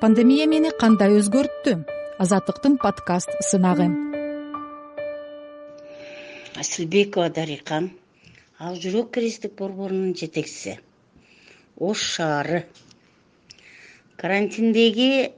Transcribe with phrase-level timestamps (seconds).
[0.00, 1.72] пандемия мени кандай өзгөрттү?
[2.22, 3.88] Азаттыктын подкаст сынагы.
[6.62, 7.80] Асылбекова дарика
[8.58, 10.76] ак жүрөк кресттик борборунун жетекчиси.
[11.76, 12.60] Ош шаары.
[14.16, 15.32] Карантиндеги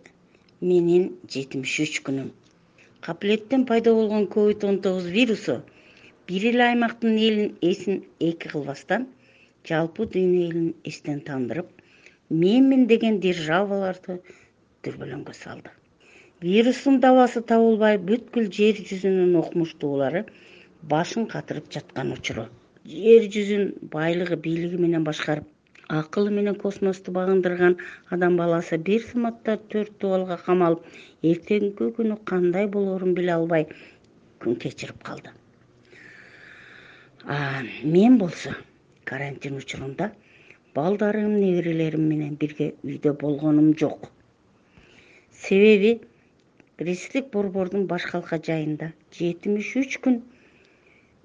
[0.61, 2.29] менин жетимиш үч күнүм.
[3.01, 5.63] Капилеттен пайда болгон ковид он тогуз вирусу
[6.29, 9.09] бир эле аймактын элин эсин эки кылбастан
[9.65, 11.73] жалпы дүйнө элин эстен тандырып
[12.31, 14.21] менмин деген державаларды
[14.87, 15.77] дүрбөлөңгө салды
[16.43, 20.23] вирустун дабасы табылбай бүткүл жер жүзүнүн окумуштуулары
[20.93, 22.47] башын катырып жаткан учуру.
[22.89, 25.49] Жер жүзүн байлыгы бийлиги менен башкарып
[25.93, 27.77] акылы менен космосту багындырган
[28.17, 30.87] адам баласы бир заматта төрт дубалга камалып
[31.33, 33.67] эртеңки күнү кандай болоорун биле албай
[34.41, 35.35] күн кечирип калды.
[37.85, 38.55] Мен болсо
[39.05, 40.13] карантин учурунда
[40.75, 44.09] балдарым неберелерим менен бирге үйдө болгонум жок
[45.47, 45.93] себеби
[46.81, 50.19] кресттик борбордун баш калка жайында жетимиш үч күн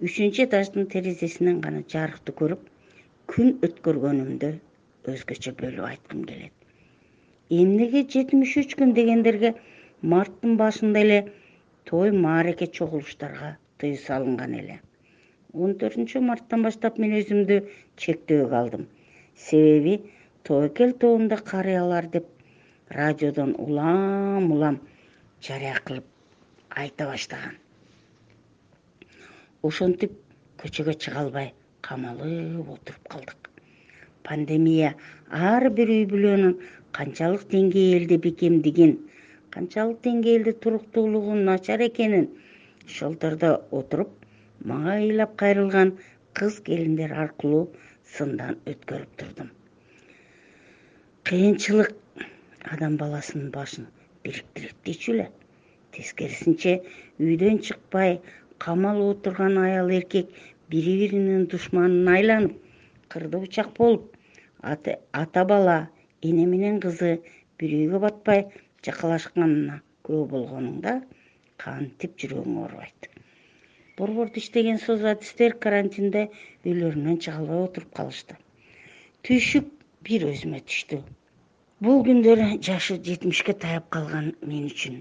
[0.07, 2.63] үчүнчү этаждын терезесинен гана жарыкты көрүп
[3.33, 4.51] күн өткөргөнүмдү
[5.13, 6.53] өзгөчө бөлүп айткым келет.
[7.59, 9.53] Эмнеге жетимиш үч күн дегендерге
[10.13, 11.19] марттын башында эле
[11.91, 14.79] той маареке чогулуштарга тыюу салынган эле.
[15.53, 17.59] Он төртүнчү марттан баштап мен өзүмдү
[18.05, 18.87] чектөөгө алдым.
[19.47, 19.99] Себеби
[20.43, 22.34] тобокел тобунда карыялар деп
[22.89, 24.79] радиодон улам улам
[25.41, 26.05] жарыя кылып
[26.69, 27.55] айта баштаган.
[29.63, 30.11] Ошентип
[30.61, 33.49] көчөгө чыга албай камалып отуруп калдык.
[34.23, 34.93] Пандемия
[35.29, 36.55] ар бир үй бүлөнүн
[36.97, 38.95] канчалык деңгээлде бекемдигин
[39.55, 42.29] канчалык деңгээлде туруктуулугу начар экенин
[42.87, 44.09] шылтырда отуруп
[44.71, 45.97] мага ыйлап кайрылган
[46.33, 47.67] кыз келиндер аркылуу
[48.15, 49.49] сындан өткөрүп турдум.
[51.23, 51.95] Кыйынчылык
[52.73, 53.87] адам баласынын башын
[54.23, 55.27] бириктирет дейчү эле.
[55.95, 56.73] Тескерисинче
[57.19, 58.19] үйдөн чыкпай
[58.65, 60.31] камалып отурган аял эркек
[60.69, 62.55] бири биринин душманына айланып
[63.13, 64.15] кырды бычак болуп
[64.61, 65.77] ата бала
[66.21, 67.11] эне менен кызы
[67.59, 68.47] бир үйгө батпай
[68.87, 70.95] жакалашканына күбө болгонуңда
[71.65, 73.09] кантип жүрөгүң оорубайт
[73.97, 76.25] борбордо иштеген созадистер карантинде
[76.65, 78.35] үйлөрүнөн чыга албай отуруп калышты.
[79.23, 79.69] Түйшүк
[80.07, 80.99] бир өзүмө түштү
[81.83, 84.93] бул күндөр жашы жетимишке таяп калган мен үчүн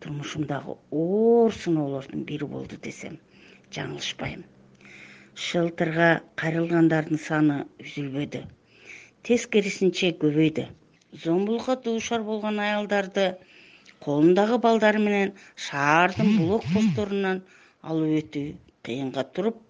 [0.00, 3.18] турмушумдагы оор сыноолордун бири болду десем
[3.76, 4.46] жаңылышпайм.
[5.46, 6.08] Шылтырга
[6.40, 8.40] кайрылгандардын саны үзүлбөдү
[9.28, 10.66] тескерисинче көбөйдү.
[11.26, 13.28] Зомбулукка дуушар болгон аялдарды
[14.06, 15.34] колундагы балдары менен
[15.68, 17.42] шаардын блок постторунан
[17.82, 18.46] алып өтүү
[18.88, 19.60] кыйынга туруп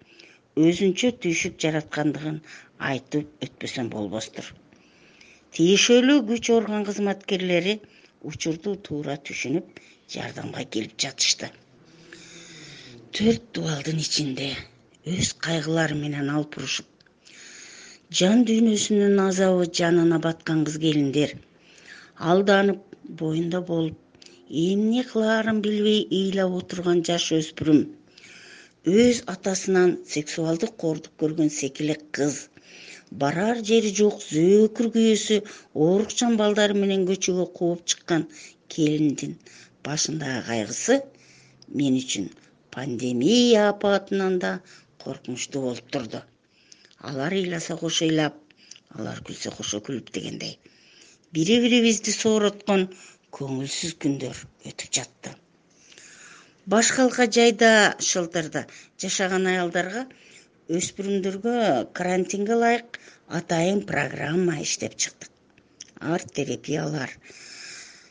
[0.55, 2.39] өзүнчө түйшүк жараткандыгын
[2.91, 4.55] айтып өтпөсөм болбостур
[5.57, 7.77] тиешелүү күч орган кызматкерлери
[8.31, 9.83] учурду туура түшүнүп
[10.15, 11.51] жардамга келип жатышты.
[13.15, 14.49] Төрт дубалдын ичинде
[15.15, 16.87] өз кайгылары менен алпурушуп
[18.19, 21.31] жан дүйнөсүнүн азабы жанына баткан кыз келиндер
[22.31, 22.81] алданып
[23.21, 24.25] боюнда болуп
[24.63, 27.79] эмне кылаарын билбей ыйлап отурган жаш өспүрүм
[29.05, 32.37] өз атасынан сексуалдык кордук көргөн секилек кыз
[33.11, 35.41] барар жери жок зөөкүр күйөөсү
[35.87, 38.25] оорукчан балдары менен көчөгө кууп чыккан
[38.75, 39.37] келиндин
[39.87, 41.01] башындагы кайгысы
[41.81, 42.29] мен үчүн
[42.75, 44.51] пандемия апатынан да
[45.03, 46.21] коркунучтуу болуп турду.
[46.99, 48.35] Алар ыйласа кошо ыйлап
[48.97, 50.57] алар күлсө кошо күлүп дегендей.
[51.33, 52.87] Бири бирибизди соороткон
[53.37, 54.37] көңүлсүз күндөр
[54.71, 55.35] өтүп жатты.
[56.65, 57.71] Баш калка жайда
[58.09, 58.65] шылтырда
[59.01, 60.07] жашаган аялдарга
[60.69, 61.57] өспүрүмдөргө
[61.93, 62.99] карантинге ылайык
[63.39, 65.29] атайын программа иштеп чыктык.
[66.01, 67.11] Арт терапиялар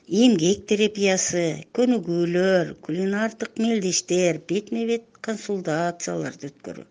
[0.07, 6.87] эмгек терапиясы көнүгүүлөр кулинардык мелдештер бетме бет консультацияларды өткөрүү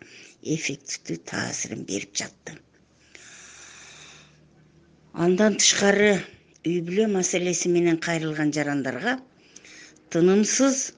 [0.55, 2.57] эффективдүү таасирин берип жатты.
[5.13, 6.17] Андан тышкары
[6.65, 9.19] үй бүлө маселеси менен кайрылган жарандарга
[10.11, 10.89] тынымсыз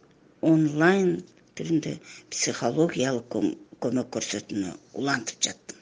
[0.42, 1.20] онлайн
[1.60, 1.98] түрүндө
[2.34, 3.38] психологиялык
[3.86, 5.82] көмөк көрсөтүүнү улантып жаттым.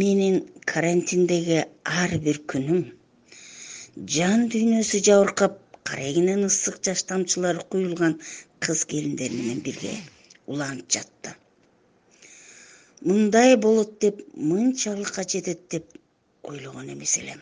[0.00, 0.42] Менин
[0.72, 1.64] карантиндеги
[2.02, 2.84] ар бир күнүм
[4.16, 5.58] жан дүйнөсү жабыркап
[5.90, 8.18] карегинен ысык жаш тамчылары куюлган
[8.66, 9.94] кыз келиндер менен бирге
[10.46, 11.34] уланып жатты.
[13.10, 15.86] Мындай болот деп мынчалыкка жетет деп
[16.42, 17.40] ойлогон эмес элем.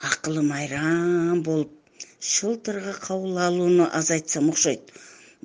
[0.00, 1.72] Акылым айран болуп
[2.20, 4.92] шылтырга кабыл алууну азайтсам окшойт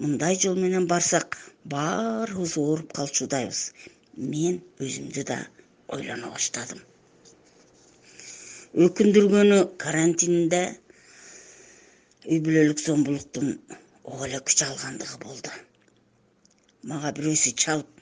[0.04, 1.38] мындай жол менен барсак
[1.74, 3.62] баарыбыз ооруп калчүдайбыз
[4.34, 5.38] мен өзүмдү да
[5.96, 6.82] ойлоно баштадым.
[8.86, 10.62] Өкүндүргөнү карантинде
[12.30, 13.56] үй бүлөлүк зомбулуктун
[14.04, 15.54] ого эле күч алгандыгы болду.
[16.90, 17.97] Мага бирөөсү чалып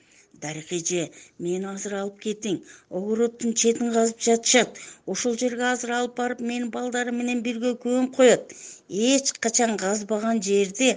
[0.45, 1.03] дарик эже
[1.45, 2.57] мени азыр алып кетиң
[2.99, 4.81] огороттун четин казып жатышат.
[5.13, 8.53] Ошол жерге азыр алып барып менин балдарым менен бирге көмүп коет.
[8.89, 10.91] Эч качан казбаган жерди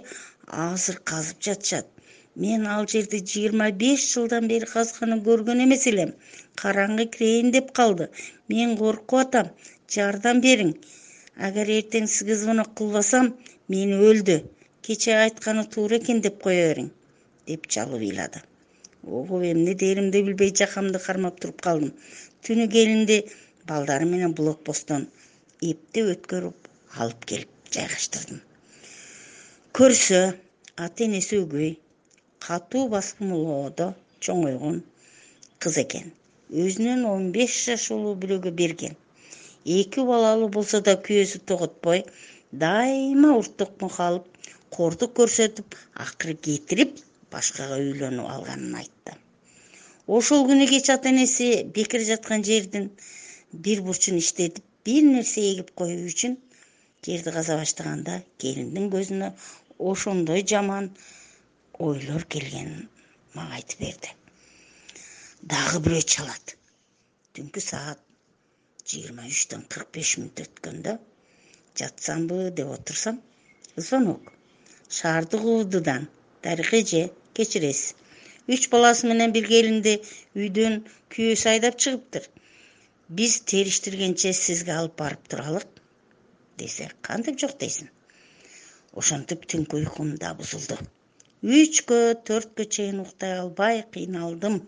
[0.67, 1.87] азыр казып жатышат.
[2.45, 6.12] Мен ал жерди жыйырма беш жылдан бери казганы көргөн эмес элем.
[6.62, 8.11] Караңгы кирейин деп калды.
[8.49, 9.50] Мен коркуп атам.
[9.95, 10.75] Жардам бериң.
[11.49, 13.33] Агар эртең сизге звонок кылбасам
[13.75, 14.39] мени өлдү.
[14.89, 16.93] Кечээ айтканы туура экен деп кое бериң
[17.49, 18.48] деп жалып ыйлады
[19.05, 21.93] ого эмне дээримди билбей жакамды кармап туруп калдым.
[22.45, 23.19] Түнү келинди
[23.69, 25.09] балдарым менен блок посттон
[25.61, 26.69] эптеп өткөрүп
[27.03, 28.41] алып келип жайгаштырдым.
[29.79, 30.21] Көрсө
[30.85, 31.75] ата энеси өгөй
[32.47, 33.93] катуу баскымлоодо
[34.25, 34.81] чоңойгон
[35.62, 36.12] кыз экен.
[36.50, 38.97] Өзүнөн он беш жаш улуу бирөөгө берген.
[39.79, 42.05] Эки балалуу болсо да күйөөсү тоготпой
[42.62, 44.27] дайыма уртук мукалып
[44.77, 46.97] кордук көрсөтүп акыры кетирип
[47.32, 49.14] башкага үйлөнүп алганын айтты.
[50.19, 52.90] Ошол күнү кеч ата энеси бекер жаткан жердин
[53.52, 56.36] бир бурчун иштетип бир нерсе эгип коюу үчүн
[57.06, 58.14] жерди каза баштаганда
[58.44, 59.28] келиндин көзүнө
[59.90, 60.88] ошондой жаман
[61.88, 62.88] ойлор келгенин
[63.34, 64.14] мага айтып берди.
[65.52, 66.56] Дагы бирөө чалат.
[67.36, 68.00] Түнкү саат
[68.88, 70.96] жыйырма үчтөн кырк беш мүнөт өткөндө
[71.78, 73.20] жатсамбы деп отурсам
[73.76, 74.32] звонок.
[74.88, 76.08] Шаардык убддан
[76.43, 77.02] дарик эже
[77.35, 77.94] кечиресиз.
[78.49, 79.94] Үч баласы менен бир келинди
[80.43, 80.81] үйдөн
[81.12, 82.25] күйөөсү айдап чыгыптыр.
[83.19, 85.82] Биз териштиргенче сизге алып барып туралык
[86.61, 87.90] десе кантип жок дейсиң?
[89.00, 90.79] Ошентип түнкү уйкум да бузулду.
[91.58, 91.99] Үчкө
[92.31, 94.62] төрткө чейин уктай албай кыйналдым.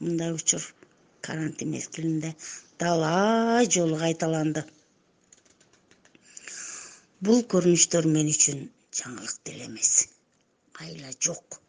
[0.00, 0.66] Мындай учур
[1.28, 2.34] карантин мезгилинде
[2.82, 4.66] талай жолу кайталанды.
[7.22, 8.68] Бул көрүнүштөр мен үчүн
[9.00, 10.15] жаңылык деле эмес
[10.80, 11.60] айла жок.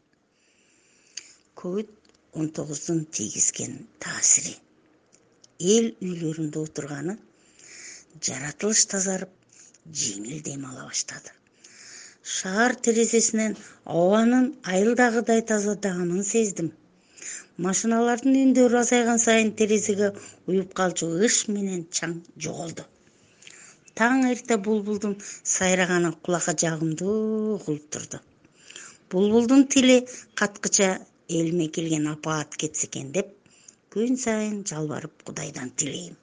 [1.56, 1.90] Ковид
[2.34, 3.74] он тогуздун тийгизген
[4.04, 4.56] таасири.
[5.60, 7.16] Эл үйлөрүндө отурганы
[8.26, 9.32] жаратылыш тазарып
[10.02, 11.32] жеңил дем ала баштады.
[12.36, 13.56] Шаар терезесинен
[13.86, 16.70] абанын айылдагыдай тазадаганын сездим.
[17.68, 20.12] Машиналардын үндөрү азайган сайын терезеге
[20.52, 22.84] уюп калчу ыш менен чаң жоголду.
[23.98, 25.16] Таң эрте булбулдун
[25.58, 27.16] сайраганы кулакка жагымдуу
[27.56, 28.22] угулуп турду
[29.12, 29.98] булбулдун тили
[30.36, 30.88] каткыча
[31.30, 33.30] элиме келген апаат кетсе экен деп
[33.94, 36.16] күн сайын жалбарып кудайдан тилейм.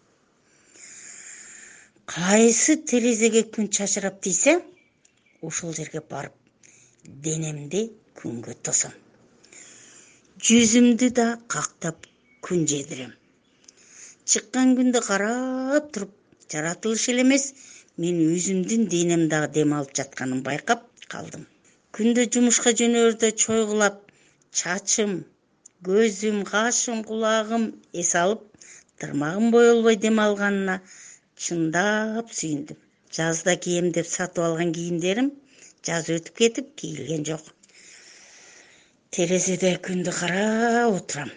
[2.14, 4.58] Кайсы терезеге күн чачырап тийсе
[5.40, 6.34] ошол жерге барып
[7.28, 7.82] денемди
[8.20, 8.92] күнгө тосом.
[10.44, 12.04] Жүзүмдү да кактап
[12.44, 13.16] күн жедирем.
[14.28, 16.12] Чыккан күндү карап туруп
[16.52, 17.48] жаратылыш эле эмес
[17.96, 21.48] мен өзүмдүн денем дагы дем алып жатканын байкап калдым
[21.94, 23.98] күндө жумушка жөнөөрдө чойгулап
[24.60, 25.12] чачым
[25.88, 27.66] көзүм кашым кулагым
[28.02, 28.40] эс алып
[29.02, 30.74] тырмагым боелбой дем алганына
[31.44, 32.80] чындап сүйүндүм.
[33.18, 35.30] Жазда кийем деп сатып алган кийимдерим
[35.86, 37.46] жаз өтүп кетип кийилген жок.
[39.14, 41.30] Терезеде күндү карап отурам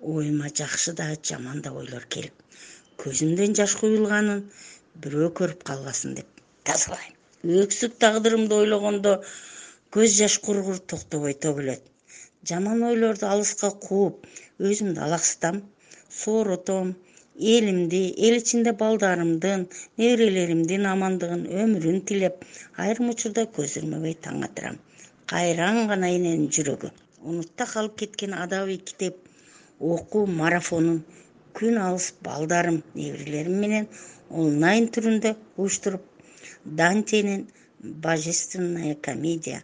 [0.00, 2.66] оюма жакшы да жаман да ойлор келип
[3.04, 4.44] көзүмдөн жаш куюлганын
[5.06, 9.12] бирөө көрүп калбасын деп тазалайм өксүк тагдырымды ойлогондо
[9.94, 11.82] көз жаш кургур токтобой төгүлөт
[12.48, 14.26] жаман ойлорду алыска кууп
[14.70, 15.62] өзүмдү алаксытам
[16.22, 16.94] сооротом
[17.54, 19.62] элимди эл ичинде балдарымдын
[20.00, 22.44] неберелеримдин амандыгын өмүрүн тилеп
[22.84, 24.76] айрым учурда көз ирмебей таң атырам.
[25.32, 26.90] Кайраң гана эненин жүрөгү.
[27.28, 29.16] Унутта калып кеткен адабий китеп
[29.94, 31.00] окуу марафонун
[31.56, 33.88] күн алыс балдарым неберелерим менен
[34.44, 36.04] онлайн түрүндө уюштуруп
[36.64, 37.48] дантенин
[37.80, 39.62] божественная комедия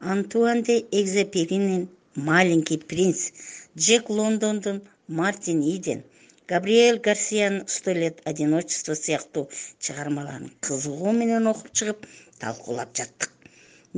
[0.00, 3.32] антуан де экзеперинин маленький принц
[3.76, 6.02] джек лондондун мартин иден
[6.46, 9.48] габриэль гарсиянын сто лет одиночества сыяктуу
[9.84, 12.06] чыгармаларын кызыгуу менен окуп чыгып
[12.40, 13.30] талкуулап жаттык.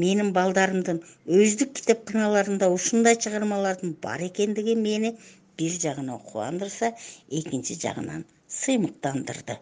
[0.03, 5.17] Менин балдарымдын өздүк китепканаларында ушундай чыгармалардын бар экендиги мени
[5.59, 6.93] бир жагынан кубандырса
[7.39, 8.25] экинчи жагынан
[8.61, 9.59] сыймыктандырды.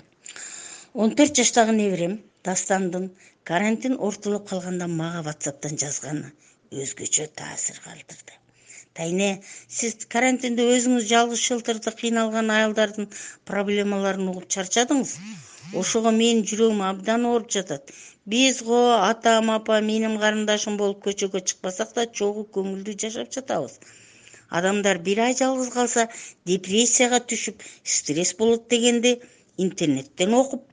[0.92, 3.10] Он төрт жаштагы неберем дастандын
[3.50, 6.32] карантин ортолоп калганда мага ватсаптан жазганы
[6.82, 8.34] өзгөчө таасир калтырды.
[8.98, 9.28] Тайне
[9.76, 13.08] сиз карантинде өзүңүз жалгыз шелтерде кыйналган аялдардын
[13.50, 15.14] проблемаларын угуп чарчадыңыз.
[15.80, 17.90] Ошого менин жүрөгүм абдан ооруп жатат.
[18.32, 23.80] Биз го атам апам иним карындашым болуп көчөгө чыкпасак да чогуу көңүлдүү жашап жатабыз.
[24.60, 26.06] Адамдар бир ай жалгыз калса
[26.52, 29.16] депрессияга түшүп стресс болот дегенди
[29.66, 30.70] интернеттен окуп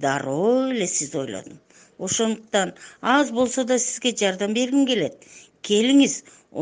[0.00, 1.58] дароо эле сизди ойлодум
[1.98, 5.14] ошондуктан аз болсо да сизге жардам бергим келет.
[5.62, 6.14] Келиңиз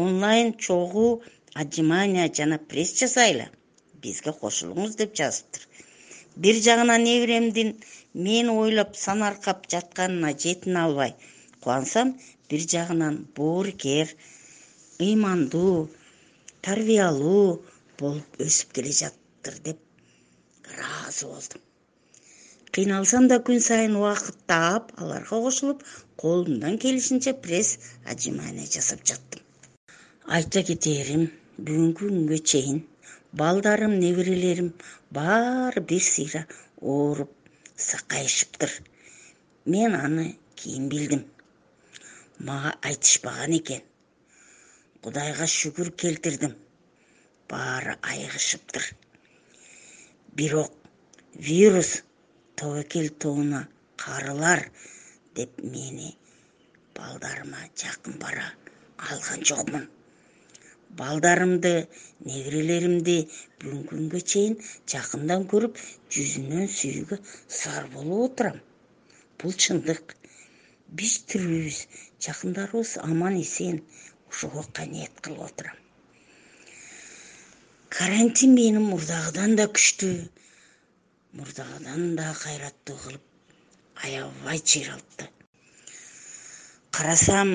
[0.03, 1.23] онлайн чогуу
[1.55, 3.47] отжимания жана пресс жасайлы
[4.03, 5.63] бизге кошулуңуз деп жазыптыр.
[6.37, 7.71] Бир жагынан неберемдин
[8.27, 11.15] мени ойлоп санаркап жатканына жетине албай
[11.61, 12.13] кубансам
[12.51, 14.15] бир жагынан боорукер
[15.07, 15.89] ыймандуу
[16.67, 17.63] тарбиялуу
[17.99, 19.79] болуп өсүп келе жатыптыр деп
[20.73, 21.70] ыраазы болдум
[22.75, 25.83] кыйналсам да күн сайын убакыт таап аларга кошулуп
[26.23, 27.79] колумдан келишинче пресс
[28.11, 29.41] отжимания жасап жаттым.
[30.37, 31.25] Айта кетээрим
[31.65, 32.79] бүгүнкү күнгө чейин
[33.33, 34.73] балдарым неберелерим
[35.17, 36.47] баары бир сыйра
[36.81, 37.31] ооруп
[37.77, 38.71] сакайышыптыр.
[39.65, 41.25] Мен аны кийин билдим.
[42.39, 43.83] Мага айтышпаган экен.
[45.03, 46.55] Кудайга шүгүр келтирдим.
[47.49, 48.85] Баары айыгышыптыр.
[50.37, 50.73] Бирок
[51.35, 52.03] вирус
[52.61, 53.61] тобокел тобуна
[53.97, 54.61] карылар
[55.35, 56.11] деп мени
[56.97, 58.47] балдарыма жакын бара
[59.09, 59.87] алган жокмун.
[60.99, 61.73] Балдарымды
[62.27, 63.17] неберелеримди
[63.63, 64.57] бүгүнкү күнгө чейин
[64.93, 65.81] жакындан көрүп
[66.17, 67.19] жүзүнөн сүйүүгө
[67.61, 68.59] зар болуп отурам.
[69.39, 70.17] Бул чындык.
[70.99, 71.79] Биз тирүүбүз
[72.27, 73.81] жакындарыбыз аман эсен
[74.29, 75.79] ошого каният кылып отурам.
[77.89, 80.19] Карантин мени мурдагыдан да күчтүү
[81.37, 83.25] мурдагыдан да кайраттуу кылып
[84.05, 85.29] аябай чыйралтты
[86.97, 87.51] карасам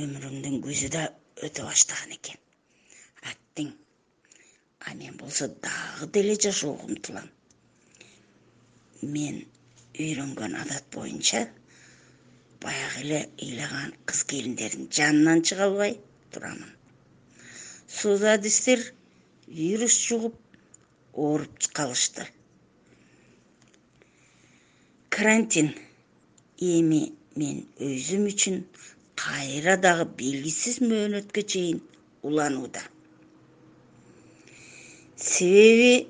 [0.00, 1.02] өмүрүмдүн көзү да
[1.46, 2.38] өтө баштаган экен.
[3.30, 3.70] Аттиң
[4.86, 7.28] а мен болсо дагы деле жашоого умтулам
[9.14, 9.40] мен
[9.98, 11.40] үйрөнгөн адат боюнча
[12.62, 15.96] баягы эле ыйлаган кыз келиндердин жанынан чыга албай
[16.32, 16.72] турамын.
[17.98, 18.84] Суудадистер
[19.46, 20.36] вирус жугуп
[21.14, 22.28] ооруп калышты
[25.20, 25.74] карантин.
[26.64, 27.00] Эми
[27.36, 28.56] мен өзүм үчүн
[29.20, 31.82] кайра дагы белгисиз мөөнөткө чейин
[32.24, 32.80] уланууда.
[35.16, 36.08] Себеби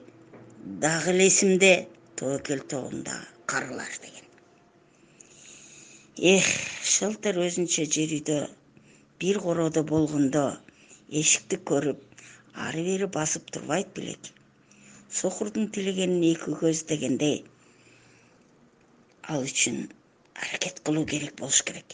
[0.87, 1.73] дагы эле эсимде
[2.15, 4.27] тобокел тобундагы карылар деген.
[6.37, 6.47] Эх
[6.95, 8.41] шылтыр өзүнчө жер үйдө
[9.19, 10.45] бир короодо болгондо
[11.11, 12.27] эшикти көрүп
[12.69, 14.35] ары бери басып турбайт белек
[15.23, 17.41] сокурдун тилегенин эки көз дегендей
[19.31, 19.79] ал үчүн
[20.43, 21.89] аракет кылуу керек болуш керек.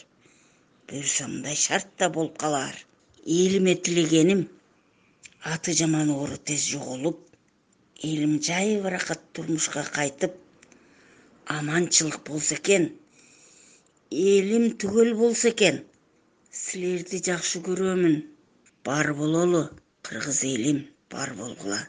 [0.87, 2.77] Буюрса мындай шарт да болуп калаар.
[3.25, 4.41] Элиме тилегеним
[5.53, 7.19] аты жаман оору тез жоголуп
[8.09, 10.33] элим жайбыракат турмушка кайтып
[11.57, 12.89] аманчылык болсо экен
[14.09, 15.83] элим түгөл болсо экен
[16.63, 18.17] силерди жакшы көрөмүн.
[18.85, 19.63] Бар бололу
[20.01, 21.81] кыргыз элим бар болгула.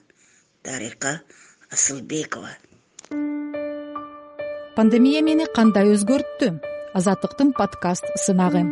[0.65, 1.23] Дарика
[1.71, 2.53] асылбекова
[4.79, 6.53] пандемия мени кандай өзгөрттү?
[6.99, 8.63] Азаттыктын подкаст сынагы